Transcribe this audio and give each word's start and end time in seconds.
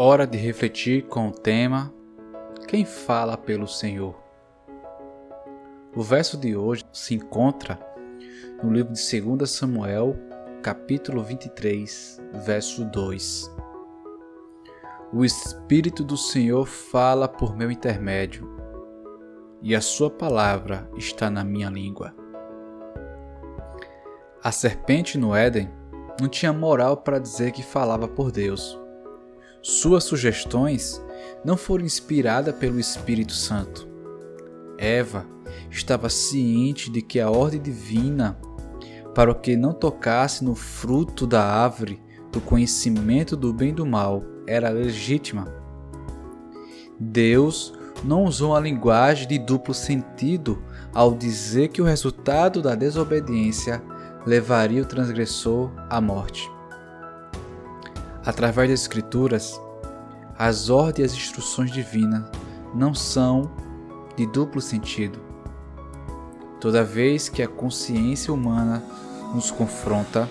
Hora 0.00 0.28
de 0.28 0.38
refletir 0.38 1.08
com 1.08 1.26
o 1.26 1.32
tema 1.32 1.92
Quem 2.68 2.84
fala 2.84 3.36
pelo 3.36 3.66
Senhor? 3.66 4.14
O 5.92 6.00
verso 6.04 6.36
de 6.36 6.54
hoje 6.54 6.84
se 6.92 7.16
encontra 7.16 7.80
no 8.62 8.72
livro 8.72 8.92
de 8.92 9.20
2 9.20 9.50
Samuel, 9.50 10.16
capítulo 10.62 11.24
23, 11.24 12.22
verso 12.46 12.84
2. 12.84 13.52
O 15.12 15.24
Espírito 15.24 16.04
do 16.04 16.16
Senhor 16.16 16.64
fala 16.64 17.26
por 17.26 17.56
meu 17.56 17.68
intermédio, 17.68 18.48
e 19.60 19.74
a 19.74 19.80
sua 19.80 20.08
palavra 20.08 20.88
está 20.96 21.28
na 21.28 21.42
minha 21.42 21.68
língua. 21.68 22.14
A 24.44 24.52
serpente 24.52 25.18
no 25.18 25.34
Éden 25.34 25.68
não 26.20 26.28
tinha 26.28 26.52
moral 26.52 26.98
para 26.98 27.18
dizer 27.18 27.50
que 27.50 27.64
falava 27.64 28.06
por 28.06 28.30
Deus 28.30 28.78
suas 29.62 30.04
sugestões 30.04 31.02
não 31.44 31.56
foram 31.56 31.84
inspiradas 31.84 32.54
pelo 32.54 32.78
Espírito 32.78 33.32
Santo. 33.32 33.88
Eva 34.78 35.26
estava 35.70 36.08
ciente 36.08 36.90
de 36.90 37.02
que 37.02 37.20
a 37.20 37.30
ordem 37.30 37.60
divina 37.60 38.38
para 39.14 39.34
que 39.34 39.56
não 39.56 39.72
tocasse 39.72 40.44
no 40.44 40.54
fruto 40.54 41.26
da 41.26 41.44
árvore 41.44 42.00
do 42.30 42.40
conhecimento 42.40 43.36
do 43.36 43.52
bem 43.52 43.70
e 43.70 43.72
do 43.72 43.86
mal 43.86 44.22
era 44.46 44.68
legítima. 44.68 45.52
Deus 47.00 47.72
não 48.04 48.24
usou 48.24 48.54
a 48.54 48.60
linguagem 48.60 49.26
de 49.26 49.38
duplo 49.38 49.74
sentido 49.74 50.62
ao 50.94 51.14
dizer 51.14 51.68
que 51.68 51.82
o 51.82 51.84
resultado 51.84 52.62
da 52.62 52.74
desobediência 52.74 53.82
levaria 54.24 54.82
o 54.82 54.86
transgressor 54.86 55.70
à 55.88 56.00
morte. 56.00 56.48
Através 58.28 58.68
das 58.68 58.82
Escrituras, 58.82 59.58
as 60.38 60.68
ordens 60.68 60.98
e 60.98 61.02
as 61.02 61.12
instruções 61.14 61.70
divinas 61.70 62.24
não 62.74 62.92
são 62.92 63.50
de 64.18 64.26
duplo 64.26 64.60
sentido. 64.60 65.18
Toda 66.60 66.84
vez 66.84 67.30
que 67.30 67.42
a 67.42 67.48
consciência 67.48 68.30
humana 68.30 68.84
nos 69.34 69.50
confronta, 69.50 70.28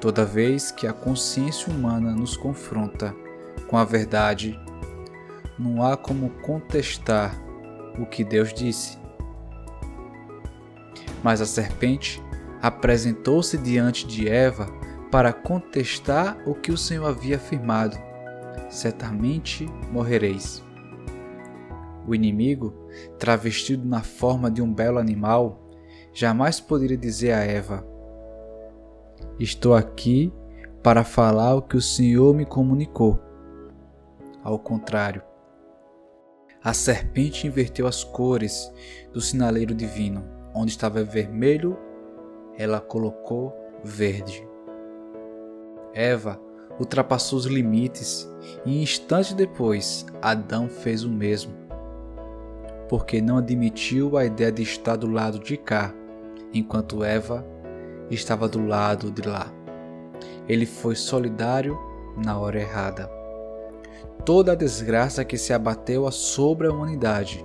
toda 0.00 0.24
vez 0.24 0.70
que 0.70 0.86
a 0.86 0.92
consciência 0.92 1.72
humana 1.72 2.12
nos 2.12 2.36
confronta 2.36 3.12
com 3.66 3.76
a 3.76 3.84
verdade, 3.84 4.56
não 5.58 5.84
há 5.84 5.96
como 5.96 6.30
contestar 6.40 7.34
o 7.98 8.06
que 8.06 8.22
Deus 8.22 8.54
disse. 8.54 8.96
Mas 11.20 11.40
a 11.40 11.46
serpente 11.46 12.22
apresentou-se 12.62 13.58
diante 13.58 14.06
de 14.06 14.28
Eva 14.28 14.81
para 15.12 15.30
contestar 15.30 16.38
o 16.46 16.54
que 16.54 16.72
o 16.72 16.76
Senhor 16.78 17.06
havia 17.06 17.36
afirmado: 17.36 17.98
certamente 18.70 19.66
morrereis. 19.92 20.64
O 22.08 22.14
inimigo, 22.14 22.72
travestido 23.18 23.86
na 23.86 24.02
forma 24.02 24.50
de 24.50 24.62
um 24.62 24.72
belo 24.72 24.98
animal, 24.98 25.60
jamais 26.14 26.58
poderia 26.58 26.96
dizer 26.96 27.32
a 27.32 27.44
Eva: 27.44 27.86
Estou 29.38 29.74
aqui 29.74 30.32
para 30.82 31.04
falar 31.04 31.56
o 31.56 31.62
que 31.62 31.76
o 31.76 31.82
Senhor 31.82 32.34
me 32.34 32.46
comunicou. 32.46 33.20
Ao 34.42 34.58
contrário, 34.58 35.22
a 36.64 36.72
serpente 36.72 37.46
inverteu 37.46 37.86
as 37.86 38.02
cores 38.02 38.72
do 39.12 39.20
sinaleiro 39.20 39.74
divino. 39.74 40.24
Onde 40.54 40.70
estava 40.70 41.04
vermelho, 41.04 41.78
ela 42.56 42.80
colocou 42.80 43.54
verde. 43.84 44.51
Eva 45.94 46.40
ultrapassou 46.78 47.38
os 47.38 47.46
limites 47.46 48.28
e 48.64 48.82
instantes 48.82 49.34
depois 49.34 50.06
Adão 50.20 50.68
fez 50.68 51.04
o 51.04 51.10
mesmo, 51.10 51.52
porque 52.88 53.20
não 53.20 53.38
admitiu 53.38 54.16
a 54.16 54.24
ideia 54.24 54.50
de 54.50 54.62
estar 54.62 54.96
do 54.96 55.10
lado 55.10 55.38
de 55.38 55.56
cá, 55.56 55.94
enquanto 56.52 57.04
Eva 57.04 57.46
estava 58.10 58.48
do 58.48 58.64
lado 58.66 59.10
de 59.10 59.26
lá. 59.26 59.52
Ele 60.48 60.66
foi 60.66 60.94
solidário 60.94 61.78
na 62.16 62.38
hora 62.38 62.60
errada. 62.60 63.10
Toda 64.24 64.52
a 64.52 64.56
desgraça 64.56 65.24
que 65.24 65.36
se 65.36 65.52
abateu 65.52 66.10
sobre 66.10 66.66
a 66.66 66.70
humanidade 66.70 67.44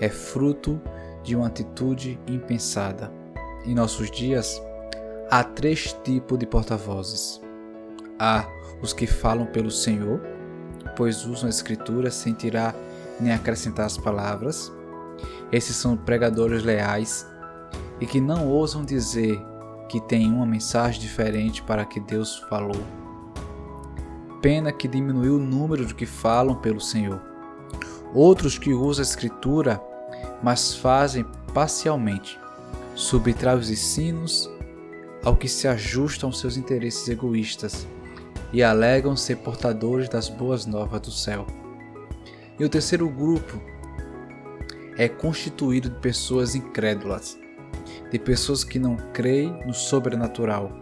é 0.00 0.08
fruto 0.08 0.80
de 1.22 1.34
uma 1.34 1.46
atitude 1.46 2.18
impensada. 2.26 3.12
Em 3.64 3.74
nossos 3.74 4.10
dias, 4.10 4.62
há 5.30 5.42
três 5.42 5.92
tipos 6.04 6.38
de 6.38 6.46
porta-vozes 6.46 7.40
Há 8.18 8.46
os 8.82 8.92
que 8.92 9.06
falam 9.06 9.46
pelo 9.46 9.70
Senhor, 9.70 10.20
pois 10.96 11.24
usam 11.24 11.46
a 11.46 11.50
Escritura 11.50 12.10
sem 12.10 12.32
tirar 12.32 12.74
nem 13.20 13.32
acrescentar 13.32 13.86
as 13.86 13.96
palavras. 13.96 14.72
Esses 15.52 15.76
são 15.76 15.96
pregadores 15.96 16.62
leais 16.64 17.26
e 18.00 18.06
que 18.06 18.20
não 18.20 18.48
ousam 18.48 18.84
dizer 18.84 19.40
que 19.88 20.00
tem 20.00 20.30
uma 20.32 20.46
mensagem 20.46 21.00
diferente 21.00 21.62
para 21.62 21.84
que 21.84 22.00
Deus 22.00 22.38
falou. 22.48 22.82
Pena 24.42 24.72
que 24.72 24.86
diminuiu 24.86 25.36
o 25.36 25.40
número 25.40 25.86
de 25.86 25.94
que 25.94 26.06
falam 26.06 26.56
pelo 26.56 26.80
Senhor. 26.80 27.20
Outros 28.14 28.58
que 28.58 28.72
usam 28.72 29.02
a 29.02 29.08
Escritura, 29.08 29.80
mas 30.42 30.74
fazem 30.74 31.24
parcialmente, 31.52 32.38
subtrai 32.94 33.56
os 33.56 33.70
ensinos 33.70 34.50
ao 35.24 35.36
que 35.36 35.48
se 35.48 35.66
ajustam 35.66 36.28
aos 36.28 36.38
seus 36.40 36.56
interesses 36.56 37.08
egoístas 37.08 37.86
e 38.52 38.62
alegam 38.62 39.16
ser 39.16 39.36
portadores 39.36 40.08
das 40.08 40.28
boas 40.28 40.66
novas 40.66 41.00
do 41.00 41.10
céu. 41.10 41.46
E 42.58 42.64
o 42.64 42.68
terceiro 42.68 43.08
grupo 43.08 43.60
é 44.96 45.08
constituído 45.08 45.88
de 45.88 46.00
pessoas 46.00 46.54
incrédulas, 46.54 47.38
de 48.10 48.18
pessoas 48.18 48.64
que 48.64 48.78
não 48.78 48.96
creem 49.12 49.64
no 49.64 49.72
sobrenatural. 49.72 50.72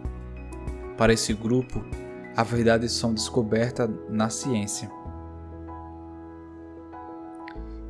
Para 0.97 1.13
esse 1.13 1.33
grupo, 1.33 1.85
a 2.35 2.43
verdade 2.43 2.89
são 2.89 3.13
descobertas 3.13 3.89
na 4.09 4.29
ciência. 4.29 4.89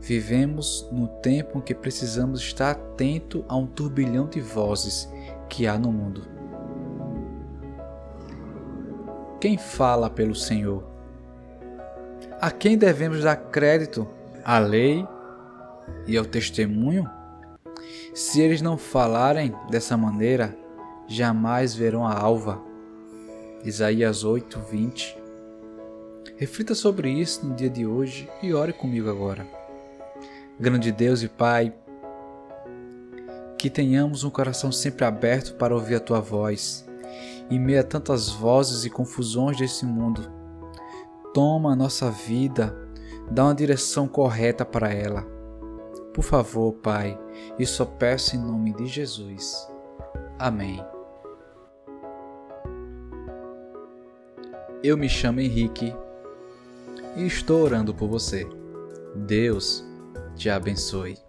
Vivemos 0.02 0.88
no 0.92 1.08
tempo 1.22 1.58
em 1.58 1.62
que 1.62 1.76
precisamos 1.76 2.42
estar 2.42 2.72
atento 2.72 3.44
a 3.48 3.56
um 3.56 3.68
turbilhão 3.68 4.28
de 4.28 4.40
vozes 4.40 5.10
que 5.50 5.68
há 5.68 5.78
no 5.78 5.92
mundo. 5.92 6.37
Quem 9.40 9.56
fala 9.56 10.10
pelo 10.10 10.34
Senhor? 10.34 10.84
A 12.42 12.50
quem 12.50 12.76
devemos 12.76 13.22
dar 13.22 13.36
crédito? 13.36 14.08
À 14.44 14.58
lei 14.58 15.06
e 16.08 16.18
ao 16.18 16.26
testemunho? 16.26 17.08
Se 18.16 18.42
eles 18.42 18.64
não 18.64 18.80
falarem 18.80 19.54
dessa 19.70 19.96
maneira, 19.96 20.58
jamais 21.08 21.76
verão 21.76 22.04
a 22.04 22.18
alva. 22.18 22.60
Isaías 23.64 24.24
8, 24.24 24.60
20. 24.60 25.16
Reflita 26.38 26.74
sobre 26.74 27.12
isso 27.12 27.46
no 27.46 27.54
dia 27.54 27.70
de 27.70 27.86
hoje 27.86 28.28
e 28.42 28.56
ore 28.56 28.74
comigo 28.74 29.08
agora. 29.08 29.46
Grande 30.60 30.92
Deus 30.92 31.22
e 31.22 31.28
Pai, 31.28 31.72
que 33.56 33.70
tenhamos 33.70 34.24
um 34.24 34.32
coração 34.32 34.72
sempre 34.72 35.06
aberto 35.06 35.54
para 35.58 35.76
ouvir 35.76 35.96
a 35.96 36.00
tua 36.00 36.20
voz 36.20 36.87
em 37.50 37.60
meio 37.60 37.80
a 37.80 37.84
tantas 37.84 38.30
vozes 38.30 38.86
e 38.86 38.90
confusões 38.90 39.58
desse 39.58 39.86
mundo. 39.86 40.32
Toma 41.34 41.74
a 41.74 41.76
nossa 41.76 42.10
vida, 42.10 42.76
dá 43.30 43.46
uma 43.46 43.56
direção 43.56 44.08
correta 44.08 44.66
para 44.66 44.92
ela. 44.92 45.26
Por 46.14 46.24
favor, 46.24 46.74
Pai, 46.74 47.18
e 47.60 47.66
só 47.66 47.86
peço 47.86 48.36
em 48.36 48.40
nome 48.40 48.74
de 48.74 48.88
Jesus. 48.88 49.68
Amém. 50.40 50.84
Eu 54.84 54.98
me 54.98 55.10
chamo 55.10 55.40
Henrique 55.40 55.94
e 57.16 57.26
estou 57.26 57.64
orando 57.64 57.94
por 57.94 58.08
você. 58.08 58.48
Deus 59.16 59.84
te 60.36 60.50
abençoe. 60.50 61.27